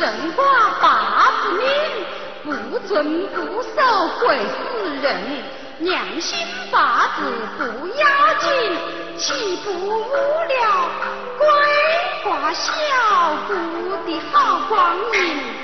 [0.00, 0.42] 神话
[0.80, 1.68] 八字命，
[2.70, 5.20] 不遵不守会死人。
[5.80, 6.38] 良心
[6.70, 7.20] 八字
[7.58, 8.48] 不要紧，
[9.18, 10.90] 岂不误了
[11.36, 11.46] 桂
[12.24, 12.72] 花小
[13.46, 13.52] 姑
[14.06, 15.59] 的好光阴？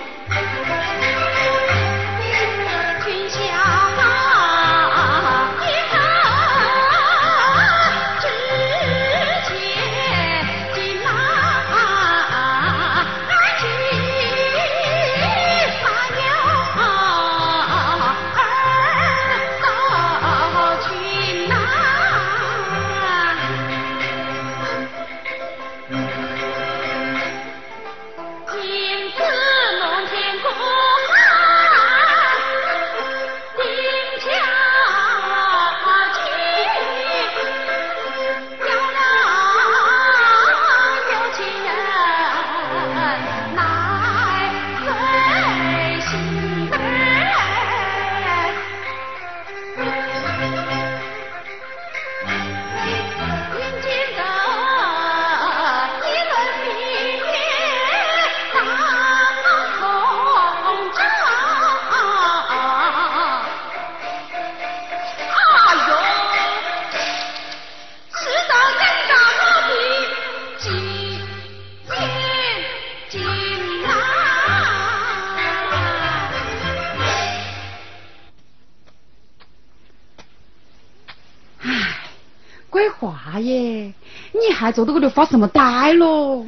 [84.67, 86.45] 还坐到这里发什么呆咯？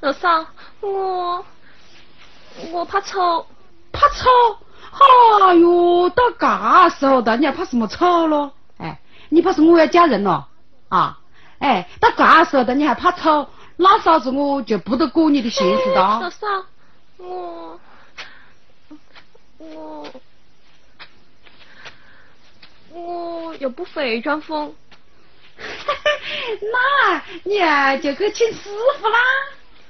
[0.00, 0.44] 老嫂，
[0.82, 1.42] 我
[2.72, 3.46] 我怕丑，
[3.90, 4.28] 怕丑？
[5.40, 8.52] 哎哟，到嘎时候的，你还怕什么丑咯？
[8.76, 9.00] 哎，
[9.30, 10.46] 你怕是我要嫁人了
[10.90, 11.18] 啊？
[11.58, 13.48] 哎，到嘎时候的，你还怕丑？
[13.76, 16.04] 那嫂子我就不得过你的心思的。
[16.04, 16.46] 二嫂，
[17.16, 17.80] 我
[19.56, 20.06] 我
[22.92, 24.74] 我又不会装疯。
[26.72, 28.70] 那你啊就去请师
[29.00, 29.18] 傅啦。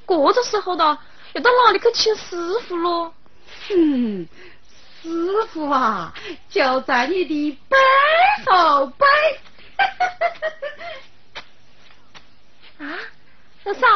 [0.06, 0.84] 这个时候的，
[1.32, 3.12] 要到哪里去请师傅喽？
[3.70, 4.28] 嗯，
[5.02, 6.12] 师傅啊，
[6.50, 7.76] 就在你的背
[8.46, 9.06] 后背。
[12.84, 12.98] 啊，
[13.64, 13.86] 二嫂，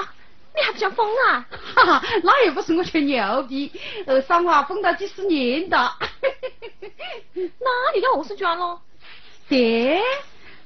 [0.55, 1.47] 你还不想疯啊？
[1.75, 3.71] 哈哈，那又不是我吹牛逼，
[4.07, 5.77] 二嫂啊，疯到几十年的。
[7.35, 8.81] 那你要何是转喽？
[9.49, 10.01] 对。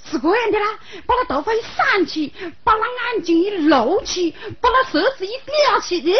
[0.05, 2.35] 是这样的啦，把那头发一散起，
[2.65, 6.19] 把那眼睛一露起，把那舌子一叼起，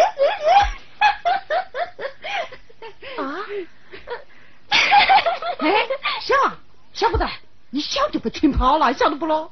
[3.17, 3.39] 啊！
[5.59, 5.87] 哎，
[6.21, 6.57] 笑啊，
[6.93, 7.29] 笑不得，
[7.69, 9.51] 你笑就被听跑了，晓得不咯？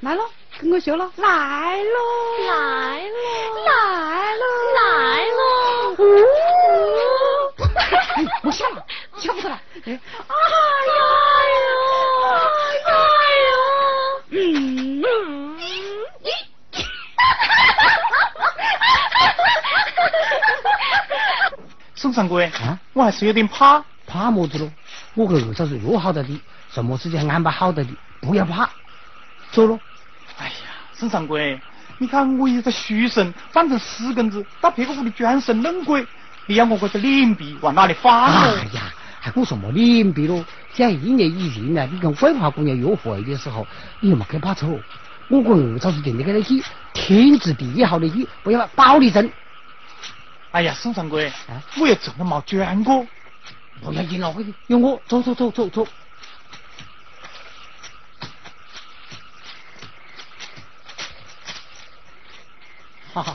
[0.00, 0.28] 来咯，
[0.60, 3.18] 跟我学咯，来咯，来咯，
[3.66, 4.44] 来咯，
[4.74, 5.96] 来咯！
[8.42, 8.84] 我笑了，
[9.16, 10.00] 笑不得了，哎哎呀！
[14.30, 15.56] 嗯嗯，
[21.94, 24.70] 宋掌柜，啊，我还是有点怕，怕么子咯？
[25.14, 26.40] 我跟二嫂是约好的的，
[26.70, 27.90] 什么事情安排好的的，
[28.20, 28.68] 不要怕，
[29.52, 29.78] 走咯。
[30.38, 30.52] 哎呀，
[30.92, 31.60] 宋掌柜，
[31.98, 36.04] 你看我一个书生，反成死根子，到别个屋里装神弄鬼，
[36.46, 38.24] 你要我这个脸皮往哪里放？
[38.24, 38.92] 哎呀，
[39.26, 40.44] 还顾什么脸皮咯？
[40.72, 43.66] 像一年以前呢，你跟桂花姑娘约会的时候，
[43.98, 44.78] 你又没去怕丑。
[45.26, 46.62] 我跟二嫂子定的那个戏，
[46.94, 49.28] 天字第一号的戏，不要保你真。
[50.52, 53.04] 哎呀，宋掌柜，啊我也真的没捐过。
[53.82, 54.32] 不要紧了，
[54.68, 55.84] 有我，走走走走走。
[63.12, 63.34] 哈哈，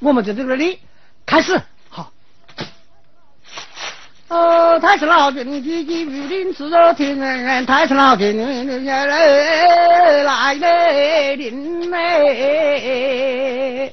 [0.00, 0.78] 我们就在这里
[1.24, 1.58] 开始。
[4.28, 7.16] 哦，太上老君，急急如律令若听，
[7.64, 8.36] 太上老君，
[8.84, 10.24] 来来
[10.54, 10.54] 来
[11.36, 13.92] 临嘞！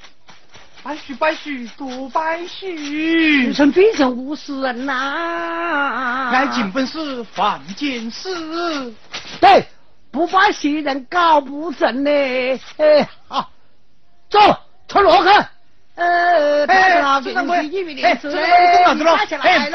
[0.81, 8.91] 拜许拜许多拜许，臣毕竟无死人呐，来尽本事犯奸事，
[9.39, 9.67] 对，
[10.11, 12.59] 不拜新人搞不成嘞！
[12.77, 13.51] 哎，好，
[14.31, 14.39] 走，
[14.87, 15.29] 穿罗去。
[15.95, 17.57] 呃，哎，孙掌柜，
[18.01, 19.43] 哎，孙掌柜，走哪子了？
[19.43, 19.69] 哎，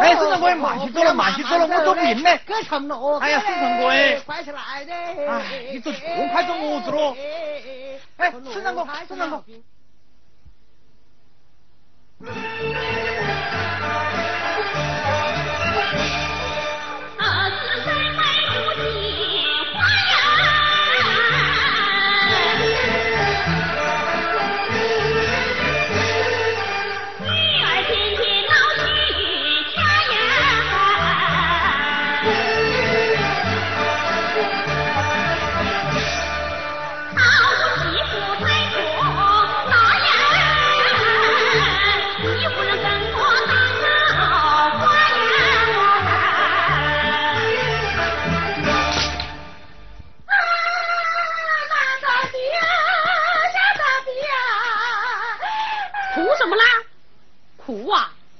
[0.00, 2.40] 哎，孙掌柜，慢些走了，慢些走了，我走不赢嘞。
[3.20, 4.92] 哎呀，孙掌柜，快起来的！
[4.92, 5.42] 哎，
[5.72, 7.16] 你走这么快做么子喽？
[8.18, 9.62] 哎，孙掌柜，孙掌柜。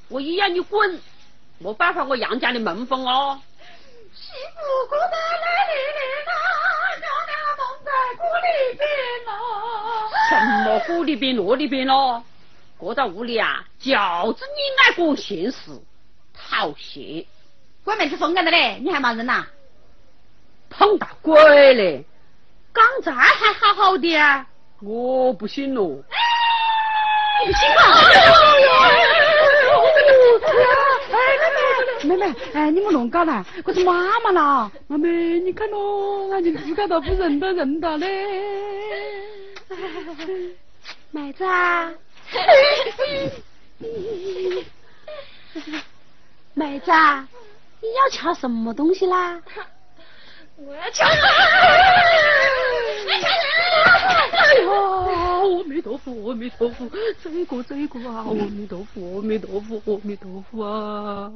[0.08, 1.00] 我一样你滚，
[1.58, 3.40] 没办法，我杨家的门风哦。
[4.14, 6.32] 媳妇过得来里里啦，
[7.00, 8.84] 娘娘蒙在鼓里边
[9.24, 9.30] 咯。
[10.28, 10.30] 什
[10.64, 12.22] 么鼓里边、锣里边咯？
[12.78, 15.80] 搁到屋里啊，就是你爱管闲事，
[16.34, 17.24] 讨嫌。
[17.84, 19.46] 关妹子疯干的嘞，你还骂人呐？
[20.68, 22.04] 碰到鬼嘞！
[22.72, 24.46] 刚才还好好的啊，
[24.80, 26.02] 我不信喽。
[27.44, 27.82] 不信啊！
[32.16, 34.70] 妹妹，哎，你们弄搞啦，我是妈妈啦。
[34.86, 38.26] 妹妹，你看咯，俺就自个都不认得认得嘞。
[41.10, 41.90] 妹子啊，
[46.54, 47.26] 妹子啊，
[47.80, 49.40] 你要瞧什么东西啦？
[50.56, 51.18] 我要抢人！
[53.20, 53.51] 抢人！
[54.02, 54.70] 哎呀，
[55.42, 56.88] 阿弥陀佛，阿弥陀佛，
[57.22, 61.32] 这个这个啊，阿弥陀佛，阿弥陀佛，阿弥陀佛啊！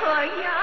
[0.00, 0.61] 哎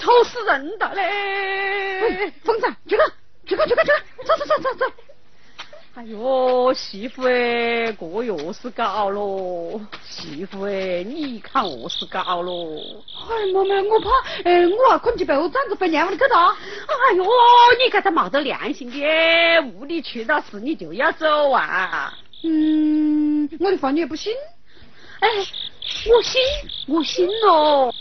[0.00, 2.32] 我吵死人了嘞！
[2.42, 3.04] 疯子，去个，
[3.46, 4.86] 去个，去个，去个，走走走走走！
[5.94, 9.78] 哎呦，媳妇哎，这又是搞喽！
[10.02, 12.78] 媳妇哎，你看我是搞喽！
[13.28, 14.08] 哎，妈妈，我怕，
[14.44, 16.48] 哎，我啊困起被窝站着被娘们去打。
[16.48, 17.24] 哎呦，
[17.84, 22.16] 你看他没得良心的，屋里出了事你就要走啊！
[22.42, 24.32] 嗯，我的话你也不信？
[25.20, 25.28] 哎，
[26.10, 26.40] 我信，
[26.86, 27.92] 我信喽！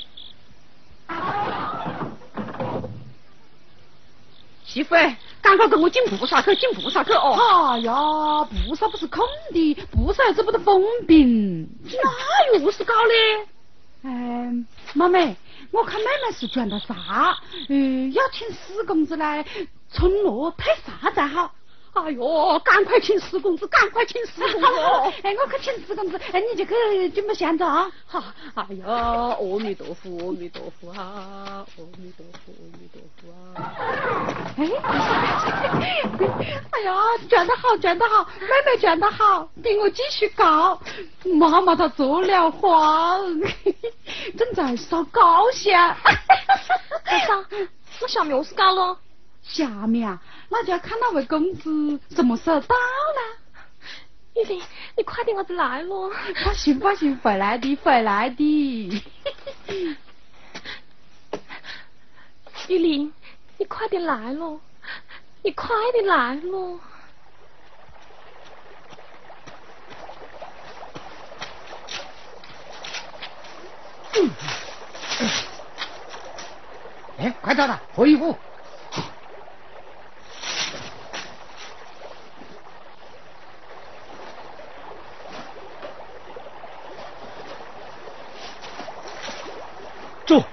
[4.69, 7.33] 媳妇儿，赶快跟我进菩萨去，进菩萨去哦！
[7.73, 11.67] 哎呀，菩萨不是空的，菩萨治不得疯病。
[11.83, 13.47] 那又是搞的？
[14.03, 15.35] 嗯，妈妹，
[15.71, 17.35] 我看妹妹是转的啥？
[17.67, 19.43] 嗯，要请四公子来
[19.89, 21.51] 村落配啥才好？
[21.93, 24.67] 哎呦，赶快请四公子，赶快请四公子！
[25.23, 27.89] 哎，我去请四公子，哎，你就去准备香着啊！
[28.05, 28.23] 好，
[28.55, 33.61] 哎呀，阿弥陀佛，阿弥陀佛啊，阿弥陀佛，阿弥陀佛啊！
[34.57, 34.61] 哎，
[36.71, 36.93] 哎呀，
[37.29, 40.79] 转得好，转得好，妹妹转得好，比我继续高。
[41.35, 43.25] 妈妈她做了荒，
[44.37, 45.95] 正在烧高香。
[47.03, 47.43] 大嫂，
[48.01, 48.97] 那下面我是搞了？
[49.41, 53.37] 下面啊，那就要看那位公子什么时候到了。
[54.35, 54.61] 玉玲，
[54.97, 56.11] 你快点我子来咯！
[56.43, 59.03] 放心放心，回来的回来的。
[62.67, 63.13] 玉玲，
[63.57, 64.59] 你快点来咯！
[65.43, 66.79] 你快点来咯！
[74.15, 74.29] 嗯。
[77.19, 78.37] 哎，快到了，脱衣服。
[90.29, 90.43] 走。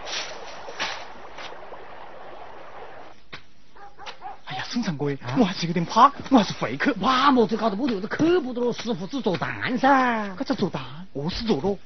[4.47, 6.91] 哎呀，孙掌柜，我还是有点怕，我还是回去。
[6.95, 10.35] 怕，么子搞得不对，这去不得了，师傅只做蛋噻。
[10.47, 11.79] 这做蛋，我是做咯？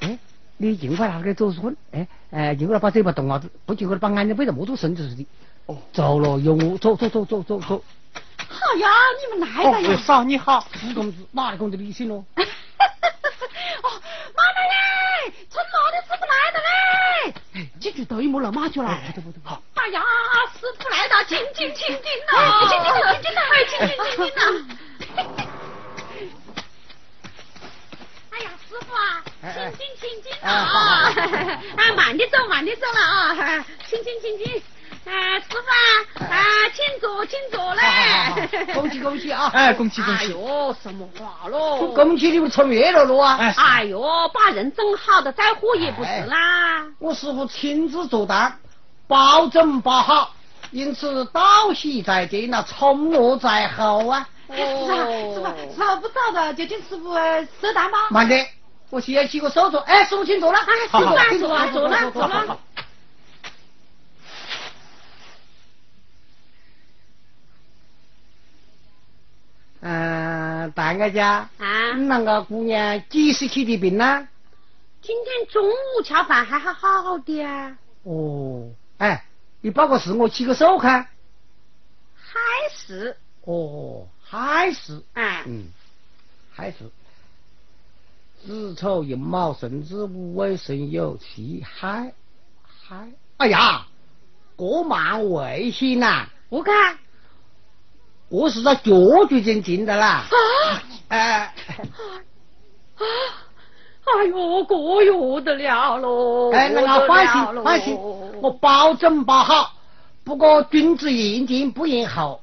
[0.00, 0.18] 哎，
[0.56, 5.24] 你尽快拿给做顺，哎哎，尽快把嘴巴动下子，不尽快把眼睛闭着，摸住身子似的。
[5.66, 7.84] 哦，走了，有我走走走走走走。
[8.48, 8.88] 好呀，
[9.22, 9.96] 你们来了哦，呀！
[10.04, 10.66] 嫂你好。
[10.72, 12.24] 朱公子，哪里公子理性喽？
[13.82, 13.88] 哦，
[14.34, 15.32] 妈来嘞！
[15.50, 17.64] 春罗的师傅来了嘞！
[18.28, 18.88] 几句对木了，马去了。
[18.88, 19.62] 哎，对不对，好。
[19.74, 20.02] 哎呀，
[20.60, 22.32] 师傅来了，请进请进呐！
[22.60, 23.40] 请进请进呐！
[23.50, 24.40] 哎，请进请进呐！
[28.30, 31.10] 哎呀，师傅啊，请进请进哎啊！
[31.76, 33.64] 啊，慢点走慢点走了啊！
[33.88, 34.62] 请进请进。
[35.08, 36.36] 啊，师傅啊，啊，
[36.74, 38.46] 请坐请坐好好好嘞！
[38.74, 39.50] 恭喜恭喜啊！
[39.54, 40.32] 哎，恭喜恭喜哎喜。
[40.32, 41.88] 呦，什么话喽？
[41.94, 43.36] 恭喜你们穿越了咯啊！
[43.40, 44.02] 哎，哎呦，
[44.34, 46.84] 把人整好的再火也不是啦。
[46.98, 48.58] 我师傅亲自做蛋，
[49.06, 50.30] 保证把好，
[50.72, 54.28] 因此道喜在前那，从我在后啊！
[54.48, 54.86] 哎师傅，
[55.34, 57.14] 师傅，师傅不早的就请师傅
[57.60, 57.98] 收单吧。
[58.10, 58.46] 慢点，
[58.90, 59.78] 我先洗个手镯。
[59.78, 60.58] 哎，师傅请坐了。
[60.58, 62.58] 哎，师傅坐了坐了坐了。
[69.80, 74.28] 嗯，大哥家，啊你那个姑娘几时起的病呢？
[75.00, 79.24] 今天中午吃饭还好好的啊，哦，哎，
[79.60, 81.08] 你报个事，我起个手看。
[82.16, 82.38] 还
[82.70, 85.68] 是哦，还是，哎，嗯，
[86.52, 86.78] 还是。
[88.44, 92.12] 子丑寅卯辰子午未申酉戌亥
[92.66, 93.08] 亥。
[93.38, 93.86] 哎呀，
[94.56, 96.26] 过蛮危险呐！
[96.48, 96.98] 我看
[98.30, 98.92] 我是在脚
[99.28, 100.24] 最近进的啦。
[100.28, 101.54] 啊哎，啊，
[102.98, 106.52] 哎呦，过月得了喽！
[106.52, 107.96] 哎，那个放心放心，
[108.42, 109.72] 我保证包好。
[110.24, 112.42] 不过君子言轻不言厚，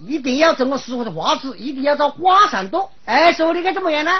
[0.00, 2.90] 一定要遵我师傅的话子，一定要在话上多。
[3.04, 4.10] 哎，师傅你该怎么样呢？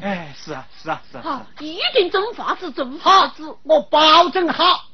[0.00, 1.22] 哎，是啊是啊是啊。
[1.24, 4.84] 好，一定正法子正法好子。，我保证好。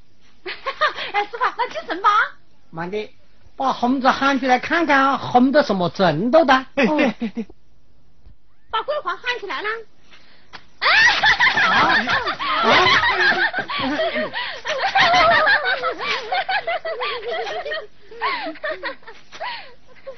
[1.13, 2.09] 哎，师傅，那请神吧。
[2.71, 3.11] 慢点，
[3.57, 6.55] 把红子喊出来看看，红的什么程度的？
[6.75, 7.47] 哎对对对。
[8.71, 9.71] 把鬼话喊起来啦！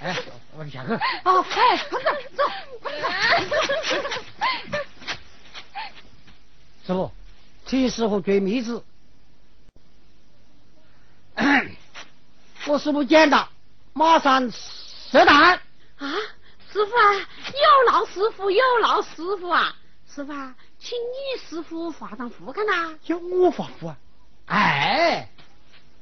[0.00, 0.16] 哎，
[0.56, 0.92] 我下去。
[1.24, 2.42] 哦，哎，快点走，
[2.82, 3.00] 快点
[3.50, 3.56] 走。
[6.86, 7.12] 师傅，
[7.66, 8.82] 请师傅追妹子。
[12.66, 13.48] 我师傅见到，
[13.92, 15.60] 马上射蛋。
[15.98, 16.12] 啊，
[16.72, 19.74] 师傅啊，有劳师傅，有劳师傅啊！
[20.12, 22.92] 师傅啊，请你师傅画张符看呐。
[23.06, 23.96] 要我发福啊？
[24.46, 25.28] 哎，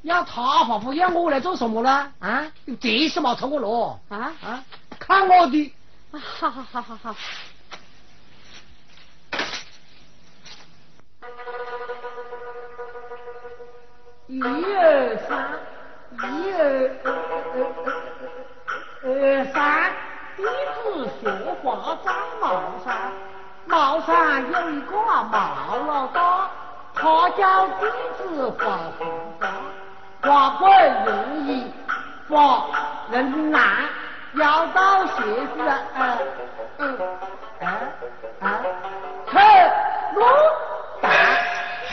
[0.03, 2.13] 要他发福，要我来做什么呢？
[2.19, 4.65] 啊，这是嘛凑我罗啊啊！
[4.99, 5.73] 看我的，
[6.13, 7.15] 啊，好好好好好。
[14.27, 15.61] 一二三，
[16.23, 16.63] 一二
[17.03, 17.07] 呃
[19.03, 19.91] 呃三，
[20.37, 20.43] 弟
[20.83, 21.29] 子学
[21.63, 23.13] 画在茅山，
[23.67, 26.49] 茅山有一个啊茅老大，
[26.95, 29.05] 他教弟子画图
[29.41, 29.49] 画，
[30.23, 30.71] 画鬼
[31.05, 31.73] 容易，
[32.29, 32.67] 画
[33.11, 33.89] 人难，
[34.35, 35.23] 要到鞋
[35.57, 36.19] 子啊，呃
[36.79, 36.99] 嗯
[37.61, 37.69] 呃
[38.41, 38.63] 啊，
[39.27, 39.41] 车
[40.15, 40.25] 路
[41.01, 41.11] 蛋。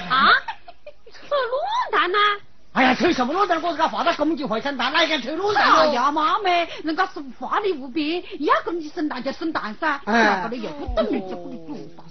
[0.10, 0.30] 啊？
[1.12, 2.18] 扯卤蛋呐？
[2.74, 3.62] 哎呀，吹什么乱蛋？
[3.62, 5.80] 我给他发到公鸡会生蛋，哪敢吹乱蛋哦？
[5.80, 12.04] 哎呀，妈咪，人家是法力无边，要跟你生蛋就生蛋噻，哎那个的又不懂得这个的做法。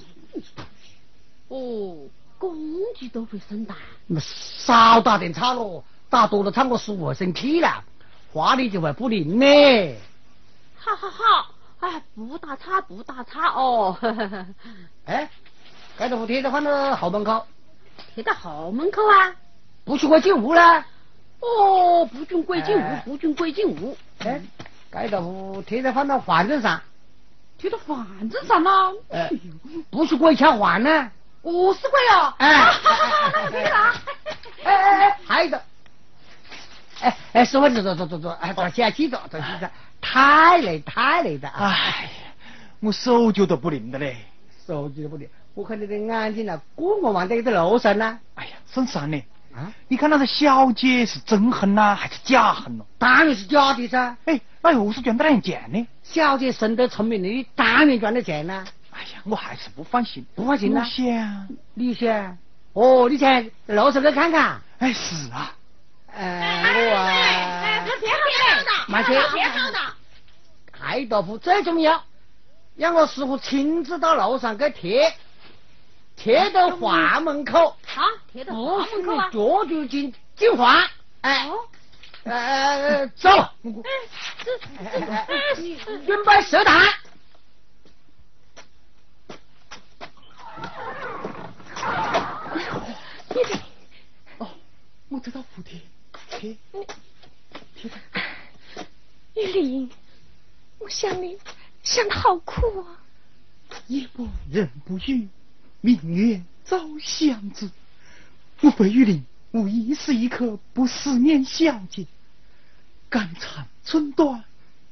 [1.48, 1.96] 哦，
[2.36, 2.54] 公
[2.94, 3.74] 鸡都会生蛋。
[4.06, 7.82] 那少打点叉咯，打多了叉我师傅会生气了，
[8.30, 9.96] 话里就会不灵呢。
[10.76, 13.96] 好好好，哎，不打岔不打岔哦。
[15.06, 15.30] 哎，
[15.96, 17.46] 盖头贴在放到后门口，
[18.14, 19.34] 贴到后门口啊？
[19.90, 20.84] 不许鬼进屋呢。
[21.40, 24.40] 哦，不准鬼进屋哎，不准鬼进屋，哎，
[24.88, 26.80] 盖头贴在放到饭桌上，
[27.58, 28.94] 贴到饭桌上了。
[29.08, 29.28] 哎，
[29.90, 31.10] 不许鬼抢饭呢。
[31.42, 32.32] 哦，是鬼哦。
[32.38, 33.94] 哎啊好好好，那我贴了。
[34.62, 35.60] 哎哎哎，还有一个，
[37.00, 41.66] 哎哎，师傅，走走走走走，哎，坐起来起坐，坐起来，太累太累的啊！
[41.68, 42.32] 哎呀，
[42.78, 44.18] 我手脚都不灵的嘞。
[44.64, 48.20] 手脚都不灵，我看你的眼睛啊，光光望在这楼上呢。
[48.36, 49.20] 哎呀，沈三呢？
[49.54, 52.86] 啊，你看那个小姐是真恨呐，还是假恨咯？
[52.98, 54.16] 当然是假的噻。
[54.26, 55.86] 哎，那又是赚得点钱呢？
[56.02, 58.64] 小姐生得聪明的，当然赚得钱呢。
[58.90, 60.24] 哎呀，我还是不放心。
[60.34, 62.38] 不放心呐我想，你想，
[62.74, 64.60] 哦，你才路上去看看。
[64.78, 65.52] 哎，是啊。
[66.12, 69.78] 呃，我啊，哎别好的，慢些，别好的。
[70.72, 72.02] 太多不最重要，
[72.76, 75.12] 让我师傅亲自到楼上给贴，
[76.22, 77.74] 贴到画门口。
[77.96, 79.30] 啊，贴到画门口啊。
[79.32, 80.86] 脚就进进画，
[81.22, 81.50] 哎，
[82.24, 83.30] 呃，走，
[86.06, 86.86] 准备射弹。
[93.34, 93.60] 玉林，
[94.36, 94.50] 哦，
[95.08, 95.80] 我知道蝴蝶，
[96.28, 96.54] 贴，
[97.74, 97.90] 贴
[99.36, 99.90] 玉林，
[100.80, 101.38] 我想你
[101.82, 103.00] 想的好苦啊。
[103.86, 105.26] 夜不人不语，
[105.80, 107.70] 明月照相知。
[108.60, 112.06] 我被玉林无疑是一刻不思念小姐。
[113.08, 114.44] 肝肠寸断，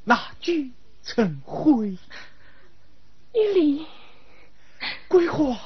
[0.04, 0.72] 蜡炬
[1.04, 1.96] 成灰。
[3.34, 3.86] 玉林，
[5.06, 5.56] 桂花。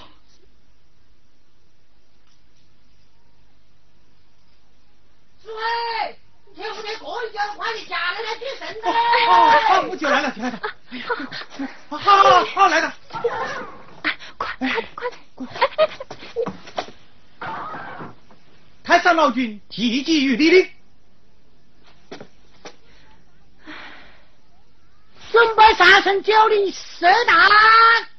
[5.45, 6.19] 喂，
[6.55, 8.81] 你不得过一脚，快点下来来接神子。
[9.27, 10.61] 好，好，我就来了，就来了。
[11.89, 12.95] 好，好，好，来了。
[14.69, 15.91] 快，快点，快点，
[18.85, 20.71] 太上老君，急急于你哩。
[25.33, 28.12] 准备杀神九令射弹。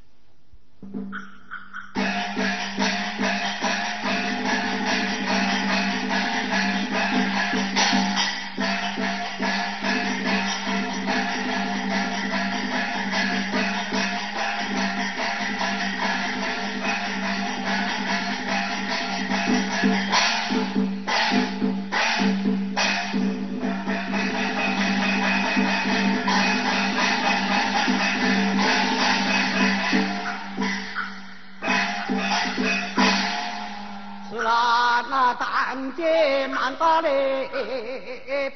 [35.93, 37.47] 三姐满把嘞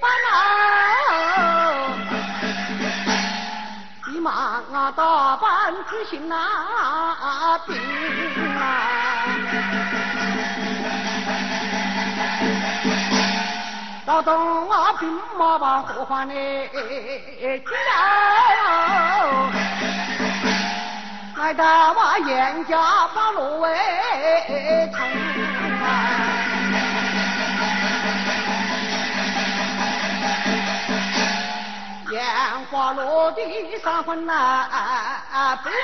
[0.02, 0.34] 搬啊，
[4.06, 4.34] 急忙
[4.74, 6.36] 啊打扮执行那
[7.68, 7.76] 兵
[8.58, 9.28] 啊，
[14.08, 17.94] 劳动啊兵马把火换嘞进来，
[21.38, 23.78] 来到我严家把罗围
[24.92, 25.08] 城
[32.48, 35.76] 烟花落地三分呐，啊啊不要，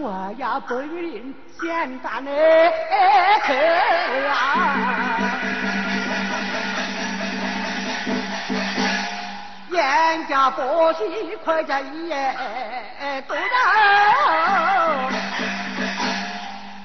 [0.00, 2.30] 我要白玉林简单的
[3.44, 3.52] 去
[4.26, 4.32] 啊，
[9.70, 12.34] 严家伯喜快家一夜
[13.28, 13.42] 多到，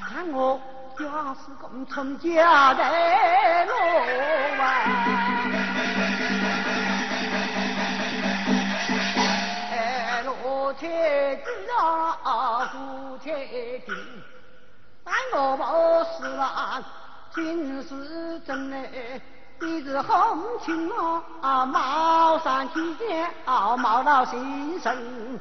[0.06, 0.60] 看我。
[1.00, 2.84] 家是共成家的
[3.64, 3.72] 路
[10.80, 11.52] 路且知
[12.24, 13.94] 啊，路且定，
[15.04, 16.82] 但我不是啦，
[17.34, 19.22] 今是真嘞，
[19.60, 20.90] 弟子红青
[21.42, 25.38] 啊，茅山期间啊，冒了心声，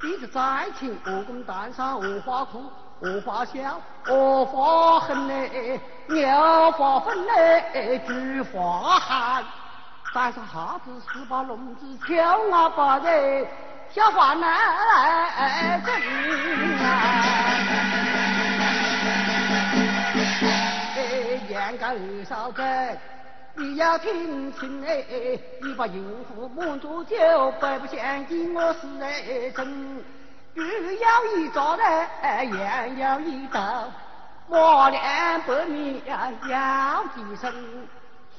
[0.00, 2.60] 弟子在情，武功担上无花裤。
[2.98, 9.44] 我发笑，我发恨嘞，鸟发愤嘞，菊花寒。
[10.12, 13.46] 山上哈子十八笼子，跳啊把人
[13.92, 15.92] 小花来整
[16.80, 16.86] 啊！
[20.96, 21.00] 哎，
[21.48, 22.96] 严家二少爷，
[23.56, 25.04] 你要听清哎，
[25.60, 27.16] 你把孕妇瞒住酒，
[27.60, 30.04] 百不嫌弃我是哎真。
[30.54, 30.62] 鱼
[31.00, 32.08] 要一捉嘞，
[32.46, 33.60] 雁要一斗，
[34.46, 35.02] 磨练
[35.48, 37.52] 百米要几身，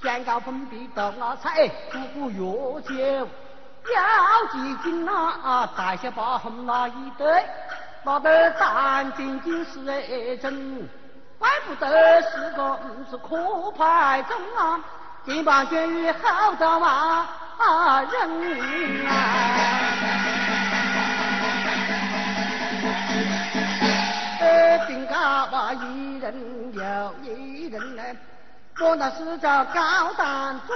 [0.02, 1.70] 先高粉笔斗啊彩，
[2.16, 3.28] 五谷药酒
[3.90, 5.68] 要几斤呐？
[5.76, 7.46] 大小把红那一堆，
[8.04, 10.88] 拿得斩钉筋是哎真，
[11.40, 14.80] 怪不得是个是可派中啊，
[15.26, 17.28] 金榜卷玉好造啊
[18.12, 19.12] 人啊！
[24.88, 26.82] 兵家话一人又
[27.24, 27.28] 一，
[28.84, 30.76] 我那是叫高胆做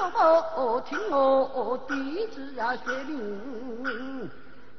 [0.55, 4.29] 我听我弟子啊说明。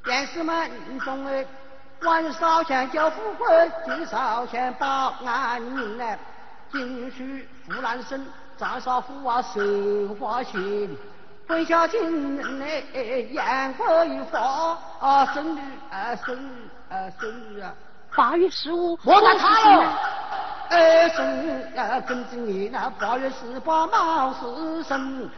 [0.03, 0.71] 电视门
[1.03, 1.45] 中哎，
[2.03, 6.17] 王少贤叫富贵，金少贤保安宁来，
[6.71, 8.25] 金须湖南省
[8.57, 10.57] 张少府啊绣花鞋，
[11.45, 15.59] 本小金哎，烟桂花啊生日
[15.91, 17.73] 啊生日啊生日啊。
[18.15, 19.99] 八月十五，莫打他了。
[20.69, 25.29] 二生呀，跟着你那八月十八卯时生，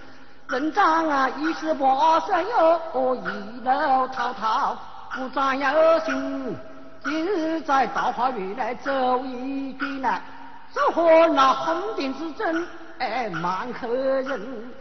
[0.48, 4.78] 人长啊一十八岁哟，一路滔滔
[5.14, 6.58] 不长有心。
[7.04, 10.22] 今日在桃花源来走一遍来，
[10.74, 14.72] 只和那红顶之争，哎，满客人，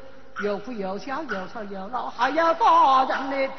[0.43, 3.53] 又富又小又丑又老，还要打人呢。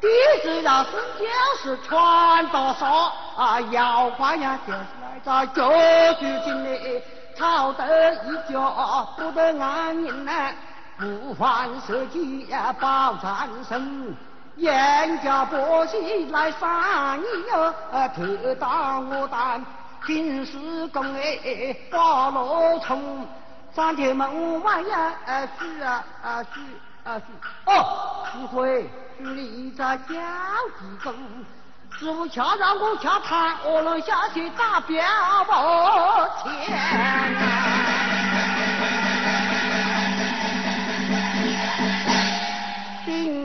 [0.00, 0.08] 弟
[0.42, 1.24] 子要是就
[1.62, 4.78] 是传到少啊，要怪呀就是
[5.24, 7.02] 来找救主金嘞，
[7.36, 10.52] 吵得一家不得安宁呐，
[10.98, 14.14] 不犯社稷呀保战胜。
[14.56, 17.74] 严家百姓来杀你哟，
[18.14, 19.64] 特当我担，
[20.06, 23.26] 平时公哎把罗冲，
[23.74, 25.12] 三天门外呀
[25.58, 26.60] 举啊啊举
[27.02, 27.24] 啊举，
[27.66, 31.12] 哦，师傅，举你在交几公，
[31.98, 35.02] 师傅恰让我下台，我能下去打表
[35.46, 36.44] 伯钱。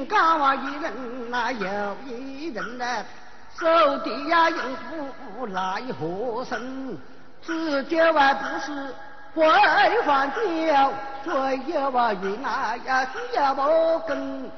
[0.07, 3.03] 高一人呐，有一人呐，
[3.59, 4.59] 手底呀用
[5.37, 6.97] 斧来何生？
[7.41, 8.93] 只酒啊不是
[9.35, 9.47] 会
[10.03, 10.37] 换酒，
[11.23, 14.51] 谁有啊云啊呀需要我跟。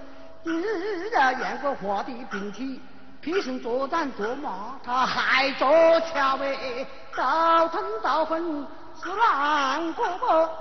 [0.44, 2.82] 今日啊验过画的兵器，
[3.22, 5.70] 披身作战做马，他还做
[6.12, 8.68] 桥尾，倒腾倒分
[9.00, 10.06] 是难过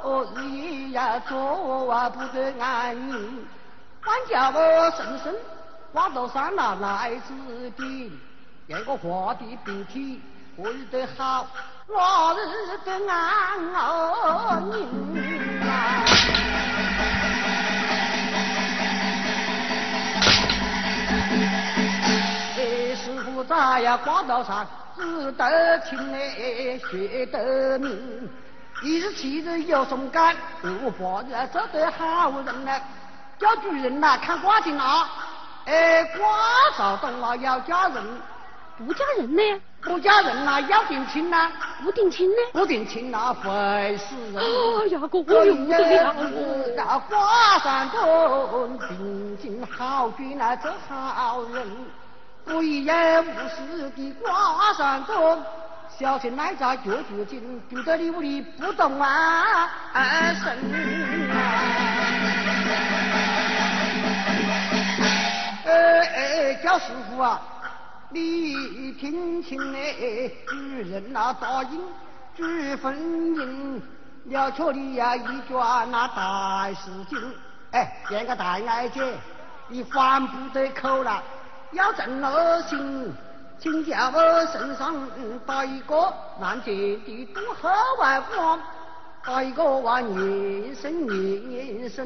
[0.03, 0.38] 不？
[0.38, 3.46] 日夜呀做啊不得安宁。
[4.05, 5.35] 管教我神圣，
[5.92, 8.20] 挂到山那来自顶，
[8.66, 10.20] 验个画的病体，
[10.55, 11.46] 过日得好，
[11.88, 13.59] 哪日得安
[14.70, 16.30] 宁啊！
[23.44, 28.29] 在呀挂到上只得清嘞，学得明，
[28.83, 32.81] 一日七日有松干，五八日做得好人嘞。
[33.38, 35.09] 叫主人呐，看卦的呐，
[35.64, 36.26] 哎，卦
[36.76, 38.05] 兆动了要嫁人，
[38.76, 39.42] 不嫁人呢？
[39.83, 41.50] 不嫁人呐，要定亲呐，
[41.83, 42.37] 不定亲呢？
[42.53, 44.37] 不定亲呐，会死人。
[44.37, 46.14] 哎呀，哥，我用得了。
[46.76, 51.66] 那卦上动，定亲好娶那做好人，
[52.44, 55.42] 不一言无事的挂上钟，
[55.98, 60.59] 小心哪吒脚住紧，住在你屋里不动啊，神
[61.31, 61.37] 啊！
[65.66, 65.72] 哎
[66.16, 67.40] 哎，叫师傅啊，
[68.09, 70.57] 你听清嘞，主
[70.88, 71.81] 人那答应
[72.37, 72.42] 主
[72.83, 72.96] 婚
[73.37, 73.81] 姻，
[74.24, 77.18] 了却你呀一桩那大事情。
[77.72, 79.00] 哎，见个大爱姐，
[79.68, 81.22] 你还不得口了，
[81.72, 83.14] 要正了心，
[83.61, 84.94] 请叫我身上
[85.46, 88.61] 打一个难见的渡河外光，
[89.24, 92.04] 打一个哇年生年生，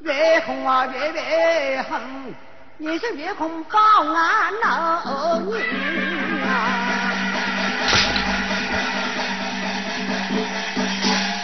[0.00, 1.98] 越红啊越越红。
[2.80, 5.58] 你是月空保安老娘
[6.46, 6.62] 啊！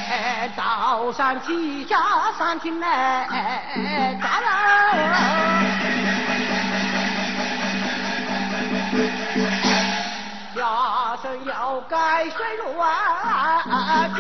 [0.09, 1.97] 哎，早上起家
[2.39, 5.64] 上天来咋了？
[12.25, 14.11] 要盖水路啊！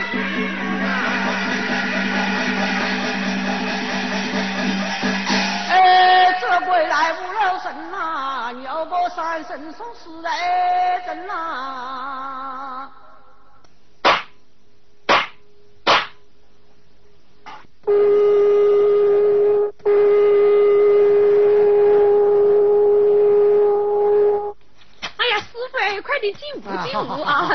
[6.40, 12.90] 这归来无了身呐，牛过三生送死来真呐。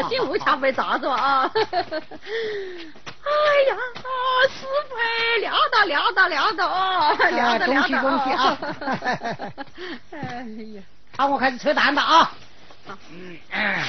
[0.09, 1.49] 进屋瞧被砸着啊。
[3.29, 3.31] 哎
[3.69, 3.75] 呀，
[4.49, 4.95] 师傅，
[5.41, 8.57] 聊到聊到聊到哦，聊到聊到恭喜啊！
[10.11, 10.43] 哎
[10.75, 10.81] 呀，
[11.17, 12.31] 好，我开始扯蛋了啊！
[13.11, 13.85] 嗯哎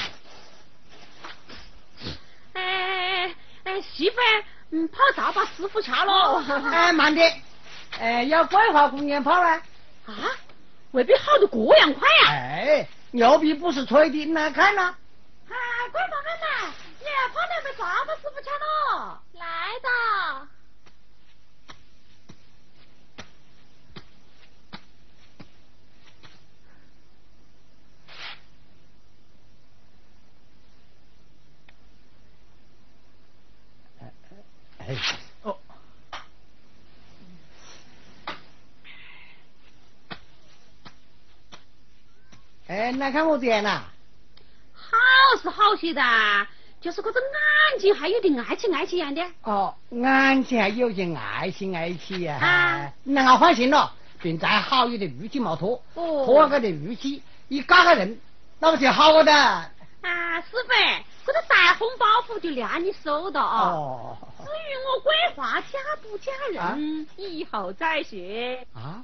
[3.63, 4.15] 哎，媳妇，
[4.71, 6.43] 嗯，泡茶把师傅掐了。
[6.71, 7.41] 哎，慢点，
[7.99, 9.49] 哎，要桂花姑娘泡呢？
[10.05, 10.13] 啊？
[10.91, 12.27] 未必好的这样快呀？
[12.29, 14.95] 哎，牛皮不是吹的，来看呐。
[15.49, 15.55] 哎，
[15.91, 16.45] 桂花妹妹。
[16.99, 18.53] 你泡奶没茶把师傅抢
[18.99, 19.43] 了，来
[19.81, 19.87] 的。
[34.87, 34.95] 哎
[35.43, 35.57] 哦，
[42.67, 43.83] 哎，那看我这样呐。
[44.73, 44.97] 好
[45.41, 46.01] 是好些的，
[46.81, 49.21] 就是个这眼睛还有点爱气爱气样的。
[49.43, 52.37] 哦，眼睛还有点爱心爱气呀。
[52.41, 58.19] 啊，那我放心了，并再好一点玉器没脱，哦脱个点玉器，一嘎个人，
[58.59, 59.33] 那不就好了的？
[59.33, 60.73] 啊，师傅，
[61.25, 63.69] 这个大红包袱就谅你收到啊。
[63.69, 68.17] 哦，至于我规划嫁不嫁人，以后再说。
[68.73, 69.03] 啊，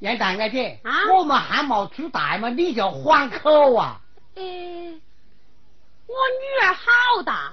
[0.00, 4.00] 杨大爱姐，啊我们还没出大嘛，你就还口啊？
[4.34, 7.52] 呃，我女儿好大，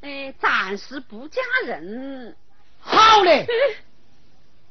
[0.00, 2.36] 呃，暂时不嫁人。
[2.80, 3.46] 好嘞，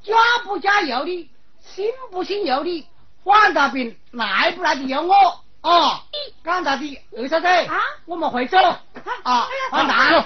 [0.01, 2.87] 嫁不嫁由你，信不信由你，
[3.23, 5.43] 黄大病来不来的由我。
[5.61, 5.99] 哦，
[6.43, 7.01] 刚才的？
[7.17, 7.75] 二小姐，啊？
[8.05, 8.57] 我们回走
[9.23, 10.23] 啊，黄大，走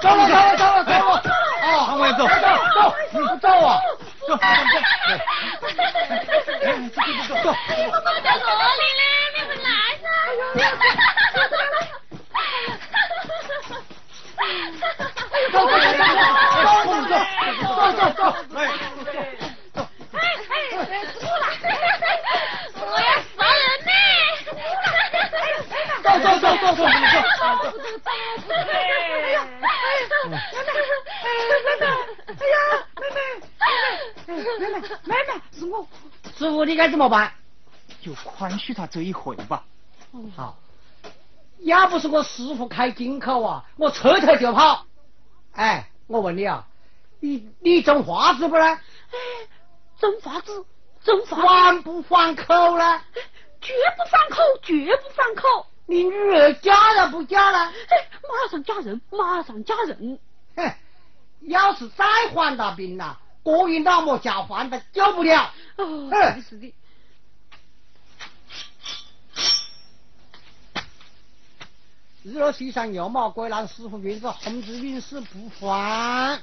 [0.00, 1.22] 走了，走了，走了，走了，
[1.62, 2.26] 哦，往外走。
[2.26, 2.34] 走
[2.74, 3.80] 走，你不走啊？
[4.26, 4.40] 走走。
[6.94, 6.98] 走，
[7.28, 7.46] 走走。
[7.90, 9.02] 我在这里呢，
[9.34, 9.68] 你们来
[10.00, 10.06] 噻！
[15.52, 16.12] 走走走走
[17.02, 18.56] 走走走走，来，
[20.12, 20.16] 哎
[20.48, 20.52] 哎，
[21.12, 21.44] 出来！
[22.74, 23.88] 我要杀人呢！
[26.64, 26.88] 走走走走
[27.38, 27.70] 走走。
[27.70, 28.54] 不走，走不走！
[28.54, 29.68] 哎呀，哎
[30.02, 30.36] 呀，妹妹，
[31.64, 31.84] 妹妹，
[32.26, 32.56] 哎呀，
[32.96, 33.18] 妹妹，
[34.26, 35.86] 妹妹，妹妹，是我。
[36.36, 37.32] 师傅，你该怎么办？
[38.00, 39.62] 就宽恕他这一回吧。
[40.34, 40.56] 好，
[41.60, 44.86] 要不是我师傅开金口啊，我撤退就跑。
[45.52, 46.66] 哎，我问你啊，
[47.20, 48.64] 你你种花子不呢？
[48.64, 49.18] 哎，
[49.98, 50.64] 真法子，
[51.02, 53.00] 真法子，还不还口呢？
[53.60, 55.66] 绝不反口，绝不反口。
[55.86, 57.58] 你女儿嫁了不嫁了？
[57.66, 60.18] 哎，马上嫁人，马上嫁人。
[60.56, 60.74] 哼，
[61.40, 65.52] 要是再还大病了，国营那么家还的救不了。
[65.76, 66.74] 哦，嗯是的，
[72.22, 76.40] 日落西山右马归来，师傅名字红子运势不还。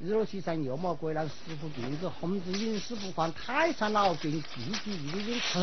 [0.00, 3.32] 日落西山右马归来，师傅名字红子运势不还。
[3.32, 5.58] 泰山老君急急运运迟。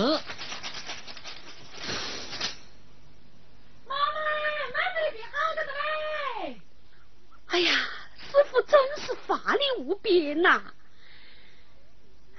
[3.86, 3.98] 妈妈，
[4.72, 6.62] 妈这边好着的嘞！
[7.48, 7.72] 哎呀，
[8.32, 10.62] 师傅真是法力无边呐、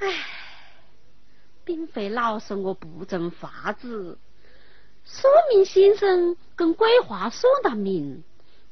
[0.00, 0.06] 唉，
[1.64, 4.18] 并非老身我不正法子，
[5.02, 8.22] 说明先生跟桂花说得明，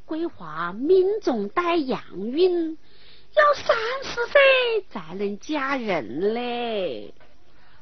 [0.05, 2.77] 桂花命中带阳运，
[3.35, 7.15] 要三十岁才能嫁人嘞。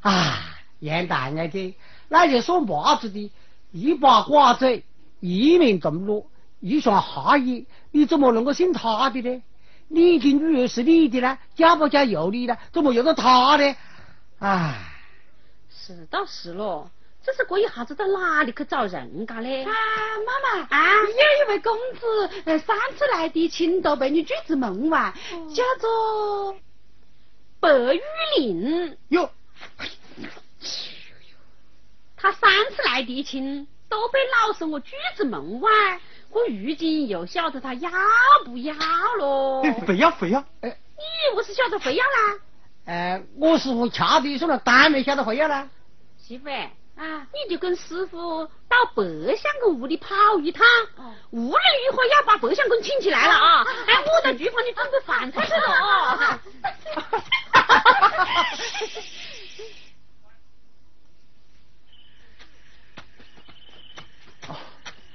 [0.01, 1.77] 啊，严大爷的，
[2.09, 3.33] 那就说麻子的，
[3.73, 4.85] 一把瓜嘴，
[5.19, 6.31] 一名中落，
[6.61, 9.43] 一双哈衣，你怎么能够信他的呢？
[9.89, 12.57] 你的女儿是你的呢，嫁不嫁由你呢？
[12.73, 13.77] 怎么由得他呢？
[14.41, 14.81] 唉，
[15.71, 16.91] 是倒是咯，
[17.25, 19.65] 只是过一下子到哪里去找人家嘞？
[19.65, 19.73] 啊，
[20.27, 25.15] 妈妈啊有一位公子，呃，上次来的青都被你拒之门外，
[25.55, 26.57] 叫做
[27.61, 28.01] 白玉
[28.39, 29.31] 林，哟，
[32.17, 35.71] 他三次来的亲都被老身我拒之门外，
[36.35, 37.89] 我如今又晓得他要
[38.45, 38.75] 不要
[39.19, 39.63] 喽。
[39.63, 40.75] 哎非要非要，哎，你
[41.35, 42.41] 不是晓得非要啦？
[42.87, 45.69] 呃，我师傅掐的说了，当然没晓得非要啦。
[46.19, 49.05] 媳妇啊，你就跟师傅到白
[49.37, 50.67] 相公屋里跑一趟，
[51.31, 53.65] 无论如何要把白相公请起来了啊！
[53.87, 56.41] 哎，我在厨房里准备饭菜去了啊！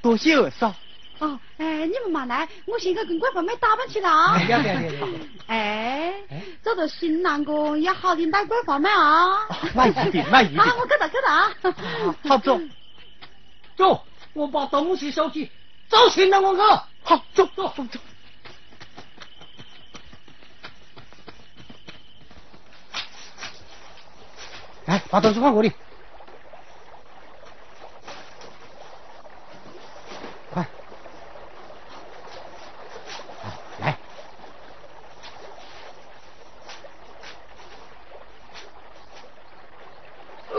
[0.02, 0.74] 多谢二嫂。
[1.20, 4.40] 哦，哎，你们慢来，我现在跟乖宝妹打扮起来啊。
[5.48, 6.14] 哎，
[6.64, 9.46] 找 到新郎哥，要好的带乖宝妹啊。
[9.76, 9.92] 买，一，
[10.32, 11.54] 买，买，我给他，给他，
[12.30, 12.60] 好，走，
[13.76, 15.52] 走，我把东西收起，
[15.90, 18.00] 走，新郎哥哥，好，走，走，走，走。
[24.86, 25.72] 来，把东西放这里。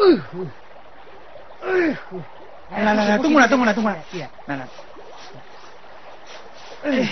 [0.01, 0.47] 哎呦，
[1.61, 1.69] 哎
[2.11, 2.23] 呦，
[2.71, 4.03] 来来来，动过来，动过来，动过来。
[4.47, 4.69] 来来，
[6.85, 7.09] 哎，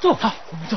[0.00, 0.76] 坐，好，我们走。